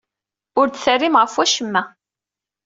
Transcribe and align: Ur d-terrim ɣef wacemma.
Ur 0.59 0.67
d-terrim 0.69 1.15
ɣef 1.21 1.33
wacemma. 1.37 1.83